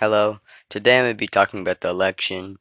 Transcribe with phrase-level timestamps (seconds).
[0.00, 0.38] Hello.
[0.68, 2.58] Today I'm going to be talking about the election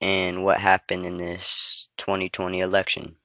[0.00, 3.16] and what happened in this 2020 election.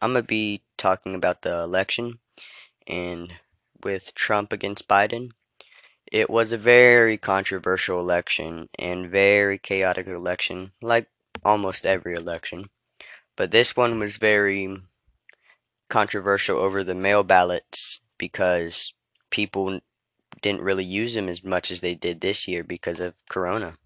[0.00, 2.20] I'm going to be talking about the election
[2.86, 3.34] and
[3.84, 5.32] with Trump against Biden.
[6.10, 11.08] It was a very controversial election and very chaotic election, like
[11.44, 12.70] almost every election.
[13.36, 14.74] But this one was very
[15.90, 18.94] controversial over the mail ballots because
[19.30, 19.80] people
[20.42, 23.76] didn't really use them as much as they did this year because of Corona.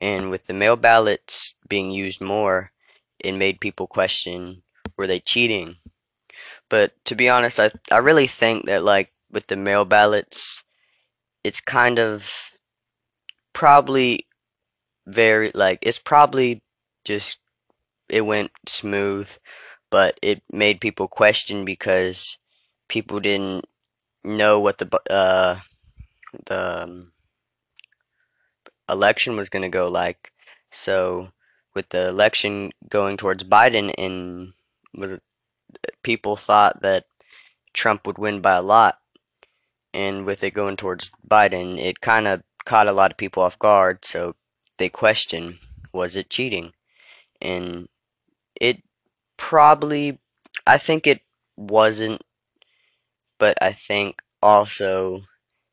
[0.00, 2.72] And with the mail ballots being used more,
[3.18, 4.62] it made people question
[4.96, 5.76] were they cheating?
[6.68, 10.62] But to be honest, I, I really think that, like, with the mail ballots,
[11.42, 12.50] it's kind of
[13.54, 14.26] probably
[15.06, 16.62] very, like, it's probably
[17.04, 17.38] just,
[18.10, 19.30] it went smooth,
[19.90, 22.38] but it made people question because
[22.88, 23.64] people didn't
[24.24, 25.60] know what the uh,
[26.46, 27.12] the um,
[28.88, 30.32] election was going to go like.
[30.70, 31.32] So
[31.74, 34.52] with the election going towards Biden, and
[36.02, 37.04] people thought that
[37.72, 38.98] Trump would win by a lot,
[39.94, 43.58] and with it going towards Biden, it kind of caught a lot of people off
[43.58, 44.04] guard.
[44.04, 44.34] So
[44.78, 45.58] they questioned,
[45.92, 46.72] was it cheating?
[47.40, 47.88] And
[48.60, 48.82] it
[49.36, 50.18] probably,
[50.66, 51.22] I think it
[51.56, 52.22] wasn't
[53.40, 55.24] but I think also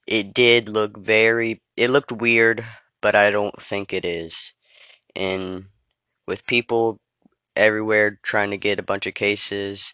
[0.07, 2.65] it did look very it looked weird,
[3.01, 4.55] but I don't think it is.
[5.15, 5.67] And
[6.27, 6.99] with people
[7.55, 9.93] everywhere trying to get a bunch of cases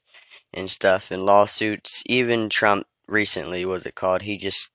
[0.53, 4.71] and stuff and lawsuits, even Trump recently was it called, he just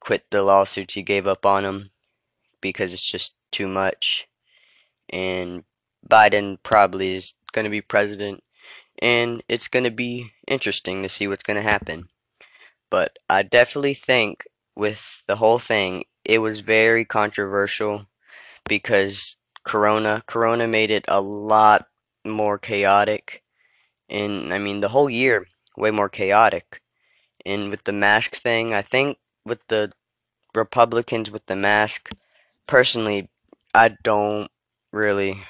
[0.00, 1.90] quit the lawsuits, he gave up on them
[2.60, 4.28] because it's just too much.
[5.10, 5.64] And
[6.08, 8.42] Biden probably is going to be president
[9.00, 12.08] and it's going to be interesting to see what's going to happen.
[12.92, 18.06] But I definitely think with the whole thing, it was very controversial
[18.68, 21.86] because Corona, Corona made it a lot
[22.22, 23.44] more chaotic.
[24.10, 26.82] And I mean, the whole year, way more chaotic.
[27.46, 29.92] And with the mask thing, I think with the
[30.54, 32.10] Republicans with the mask,
[32.66, 33.30] personally,
[33.72, 34.50] I don't
[34.92, 35.40] really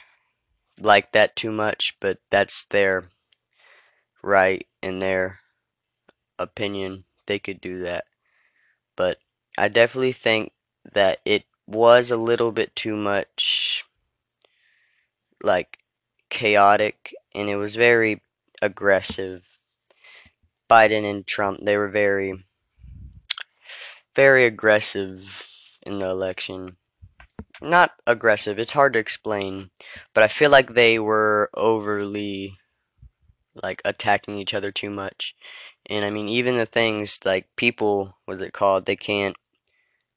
[0.81, 3.11] like that too much, but that's their
[4.23, 5.41] right and their
[6.39, 8.05] opinion they could do that.
[8.97, 9.19] But
[9.57, 10.53] I definitely think
[10.93, 13.85] that it was a little bit too much
[15.43, 15.79] like
[16.29, 18.23] chaotic and it was very
[18.61, 19.59] aggressive.
[20.71, 22.45] Biden and Trump, they were very
[24.15, 26.77] very aggressive in the election.
[27.61, 29.71] Not aggressive, it's hard to explain,
[30.15, 32.59] but I feel like they were overly
[33.55, 35.35] like attacking each other too much.
[35.93, 38.87] And I mean, even the things like people, what's it called?
[38.87, 39.37] They can't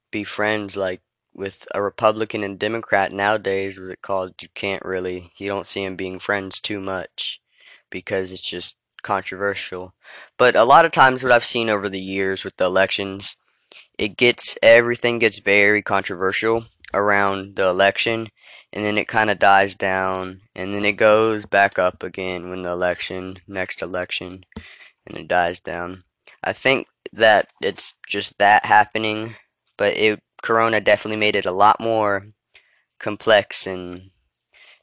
[0.10, 1.02] be friends like
[1.34, 3.78] with a Republican and Democrat nowadays.
[3.78, 4.42] What's it called?
[4.42, 7.42] You can't really, you don't see them being friends too much
[7.90, 9.94] because it's just controversial.
[10.38, 13.36] But a lot of times, what I've seen over the years with the elections,
[14.00, 18.30] it gets everything gets very controversial around the election
[18.72, 22.62] and then it kind of dies down and then it goes back up again when
[22.62, 24.46] the election next election
[25.06, 26.04] and it dies down.
[26.44, 29.36] I think that it's just that happening
[29.78, 32.28] but it corona definitely made it a lot more
[33.00, 34.12] complex and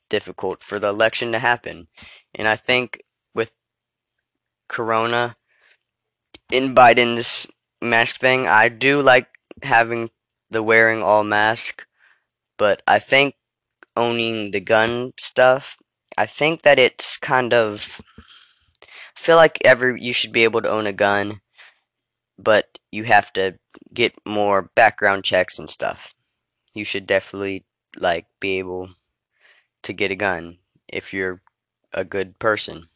[0.09, 1.88] difficult for the election to happen.
[2.34, 3.03] And i think
[3.34, 3.55] with
[4.69, 5.37] corona
[6.50, 7.47] in biden's
[7.81, 9.28] mask thing i do like
[9.62, 10.10] having
[10.50, 11.87] the wearing all mask
[12.56, 13.34] but i think
[13.97, 15.77] owning the gun stuff,
[16.16, 18.00] I think that it's kind of
[19.22, 21.41] feel like every you should be able to own a gun,
[22.38, 23.59] but you have to
[23.94, 26.15] get more background checks and stuff.
[26.75, 27.65] You should definitely
[27.97, 28.91] like be able
[29.83, 31.41] to get a gun if you're
[31.93, 32.88] a good person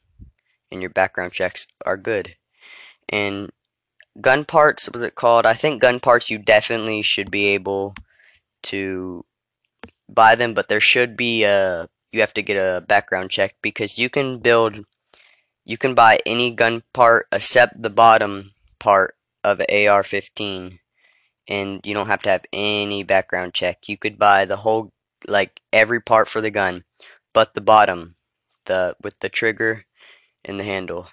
[0.71, 2.37] and your background checks are good.
[3.09, 3.51] And
[4.21, 5.47] gun parts, was it called?
[5.47, 7.95] I think gun parts you definitely should be able
[8.65, 9.25] to
[10.09, 13.99] buy them, but there should be a you have to get a background check because
[13.99, 14.85] you can build
[15.67, 20.79] you can buy any gun part except the bottom part of an AR-15
[21.49, 23.89] and you don't have to have any background check.
[23.89, 24.93] You could buy the whole
[25.27, 26.85] like every part for the gun
[27.35, 28.15] but the bottom
[28.67, 29.85] the with the trigger
[30.45, 31.09] and the handle.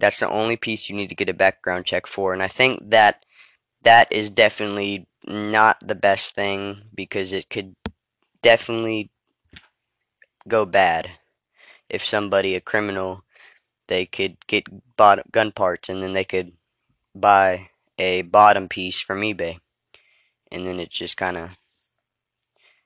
[0.00, 2.90] That's the only piece you need to get a background check for and I think
[2.90, 3.24] that
[3.82, 7.76] that is definitely not the best thing because it could
[8.42, 9.10] definitely
[10.48, 11.10] go bad
[11.90, 13.24] if somebody, a criminal,
[13.88, 16.52] they could get bought gun parts and then they could
[17.14, 19.58] buy a bottom piece from eBay,
[20.52, 21.50] and then it just kind of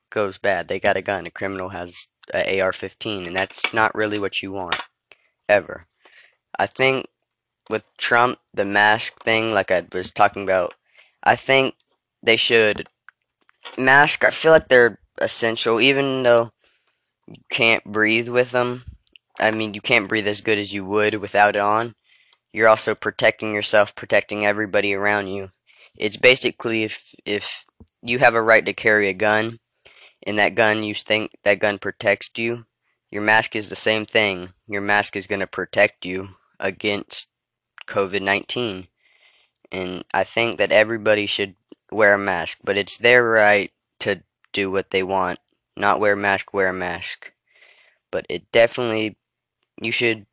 [0.08, 0.68] goes bad.
[0.68, 1.26] They got a gun.
[1.26, 4.76] A criminal has an AR-15, and that's not really what you want
[5.48, 5.86] ever.
[6.58, 7.06] I think
[7.68, 10.74] with Trump, the mask thing, like I was talking about,
[11.22, 11.74] I think
[12.22, 12.88] they should
[13.76, 14.24] mask.
[14.24, 16.50] I feel like they're essential, even though
[17.26, 18.84] you can't breathe with them.
[19.38, 21.94] I mean, you can't breathe as good as you would without it on.
[22.52, 25.50] You're also protecting yourself, protecting everybody around you.
[25.96, 27.64] It's basically if if
[28.02, 29.58] you have a right to carry a gun,
[30.26, 32.66] and that gun you think that gun protects you,
[33.10, 34.54] your mask is the same thing.
[34.66, 37.28] Your mask is going to protect you against
[37.86, 38.88] COVID-19.
[39.70, 41.54] And I think that everybody should
[41.90, 43.70] wear a mask, but it's their right
[44.00, 45.38] to do what they want.
[45.76, 47.32] Not wear a mask, wear a mask.
[48.10, 49.16] But it definitely,
[49.80, 50.26] you should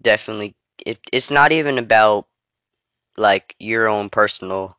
[0.00, 2.26] definitely, it, it's not even about
[3.16, 4.76] like your own personal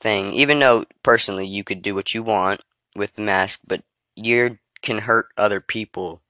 [0.00, 0.32] thing.
[0.32, 2.62] Even though personally you could do what you want
[2.96, 3.82] with the mask, but
[4.16, 6.22] you can hurt other people,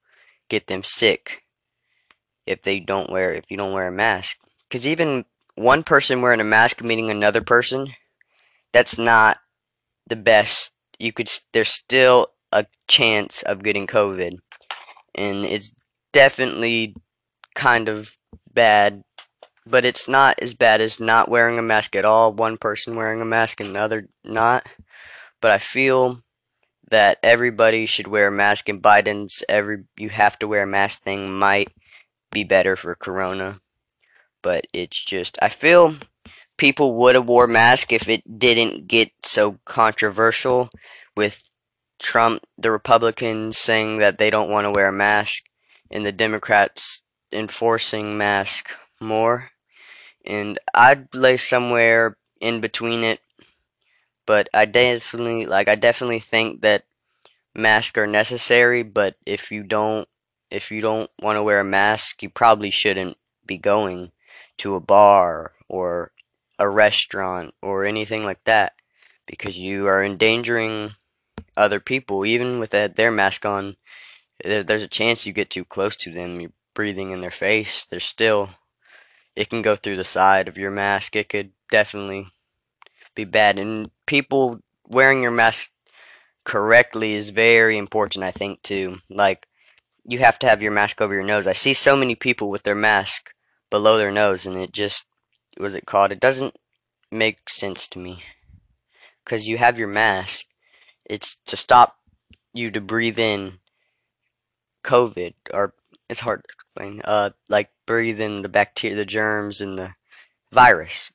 [0.48, 1.44] get them sick
[2.46, 4.38] if they don't wear if you don't wear a mask.
[4.68, 5.24] Because even
[5.54, 7.88] one person wearing a mask meeting another person,
[8.72, 9.38] that's not
[10.06, 10.72] the best.
[10.98, 14.38] You could there's still a chance of getting COVID,
[15.14, 15.72] and it's
[16.12, 16.94] definitely
[17.54, 18.16] kind of
[18.52, 19.02] bad.
[19.66, 22.32] But it's not as bad as not wearing a mask at all.
[22.32, 24.66] One person wearing a mask and the other not.
[25.40, 26.20] But I feel
[26.90, 31.02] that everybody should wear a mask, and Biden's every you have to wear a mask
[31.02, 31.68] thing might
[32.32, 33.60] be better for Corona.
[34.42, 35.94] But it's just I feel
[36.56, 40.68] people would have wore masks if it didn't get so controversial
[41.16, 41.48] with
[42.00, 45.44] Trump, the Republicans saying that they don't want to wear a mask,
[45.90, 47.02] and the Democrats
[47.32, 48.70] enforcing mask
[49.00, 49.50] more.
[50.24, 53.20] And I'd lay somewhere in between it
[54.30, 56.84] but I definitely like I definitely think that
[57.52, 60.08] masks are necessary, but if you don't
[60.52, 64.12] if you don't want to wear a mask, you probably shouldn't be going
[64.58, 66.12] to a bar or
[66.60, 68.74] a restaurant or anything like that
[69.26, 70.92] because you are endangering
[71.56, 73.74] other people even with their mask on
[74.44, 78.04] there's a chance you get too close to them you're breathing in their face there's
[78.04, 78.50] still
[79.36, 82.28] it can go through the side of your mask it could definitely
[83.14, 83.58] be bad.
[83.58, 85.70] And people wearing your mask
[86.44, 88.98] correctly is very important, I think, too.
[89.08, 89.46] Like,
[90.04, 91.46] you have to have your mask over your nose.
[91.46, 93.32] I see so many people with their mask
[93.70, 95.06] below their nose, and it just,
[95.58, 96.12] was it called?
[96.12, 96.58] It doesn't
[97.10, 98.22] make sense to me.
[99.24, 100.46] Because you have your mask,
[101.04, 101.98] it's to stop
[102.52, 103.59] you to breathe in
[104.82, 105.74] COVID, or
[106.08, 109.94] it's hard to explain, uh, like breathing the bacteria, the germs, and the
[110.52, 111.12] virus.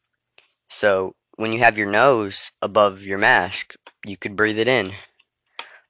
[0.69, 3.75] So when you have your nose above your mask,
[4.06, 4.94] you could breathe it in.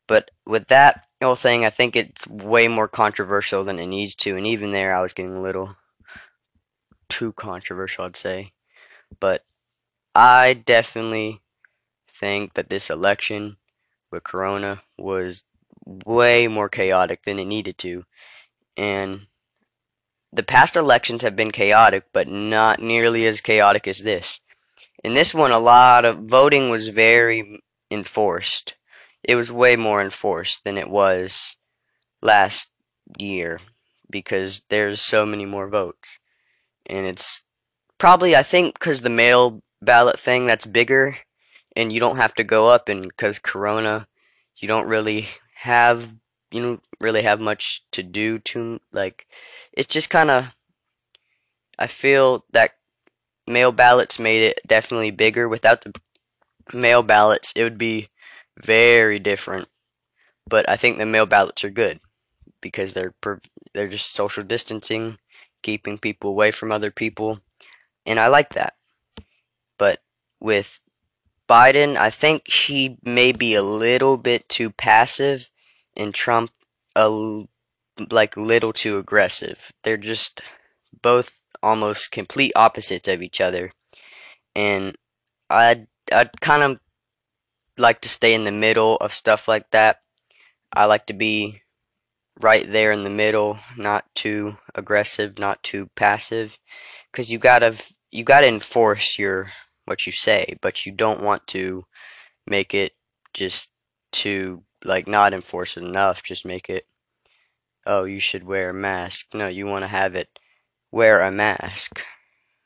[0.08, 4.38] But with that whole thing, I think it's way more controversial than it needs to.
[4.38, 5.76] And even there, I was getting a little
[7.10, 8.54] too controversial, I'd say.
[9.20, 9.46] But
[10.14, 11.42] I definitely
[12.08, 13.58] think that this election
[14.12, 15.44] with Corona was
[15.86, 18.06] way more chaotic than it needed to.
[18.78, 19.28] And
[20.32, 24.42] the past elections have been chaotic, but not nearly as chaotic as this.
[25.04, 28.76] In this one, a lot of voting was very enforced.
[29.24, 31.58] It was way more enforced than it was
[32.22, 32.72] last
[33.18, 33.60] year
[34.10, 36.20] because there's so many more votes.
[36.86, 37.44] And it's
[37.98, 41.18] probably, I think, because the mail ballot thing that's bigger
[41.76, 44.08] and you don't have to go up and because corona
[44.58, 46.14] you don't really have
[46.52, 49.28] you don't really have much to do to like
[49.74, 50.56] it's just kind of
[51.78, 52.76] i feel that
[53.48, 55.48] mail ballots made it definitely bigger.
[55.48, 55.94] Without the
[56.74, 58.10] mail ballots, it would be
[58.58, 59.68] very different.
[60.48, 62.00] But I think the mail ballots are good
[62.62, 63.14] because they're
[63.74, 65.18] they're just social distancing,
[65.62, 67.40] keeping people away from other people,
[68.06, 68.76] and I like that.
[69.78, 70.02] But
[70.40, 70.82] with
[71.48, 75.50] Biden, I think he may be a little bit too passive,
[75.96, 76.52] and Trump
[76.96, 77.46] a
[78.12, 79.72] like little too aggressive.
[79.84, 80.42] They're just
[81.02, 83.72] both almost complete opposites of each other.
[84.56, 84.96] And
[85.50, 86.80] I'd, I'd kind of
[87.78, 90.02] like to stay in the middle of stuff like that.
[90.74, 91.62] I like to be
[92.42, 96.60] right there in the middle, not too aggressive, not too passive,
[97.12, 97.76] because you gotta
[98.12, 99.52] you gotta enforce your
[99.86, 101.86] what you say, but you don't want to
[102.48, 102.94] make it
[103.34, 103.72] just
[104.12, 106.24] to like not enforce it enough.
[106.24, 106.86] Just make it,
[107.86, 109.28] oh, you should wear a mask.
[109.34, 110.30] No, you want to have it
[110.92, 112.04] wear a mask.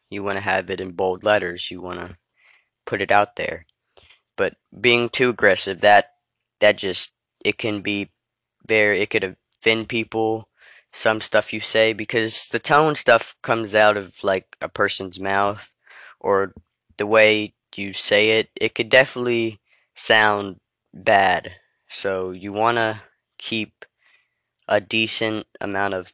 [0.09, 1.69] You want to have it in bold letters.
[1.71, 2.17] You want to
[2.85, 3.65] put it out there.
[4.35, 6.11] But being too aggressive, that
[6.59, 8.11] that just it can be
[8.67, 10.49] very it could offend people.
[10.91, 15.73] Some stuff you say because the tone stuff comes out of like a person's mouth
[16.19, 16.53] or
[16.99, 18.49] the way you say it.
[18.55, 19.59] It could definitely
[19.95, 20.59] sound
[20.93, 21.53] bad.
[21.87, 23.01] So you want to
[23.39, 23.85] keep
[24.67, 26.13] a decent amount of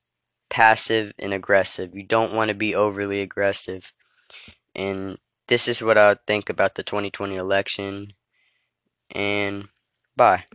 [0.50, 1.94] passive and aggressive.
[1.94, 3.92] You don't want to be overly aggressive.
[4.74, 8.14] And this is what I think about the 2020 election.
[9.12, 9.68] And
[10.16, 10.46] bye.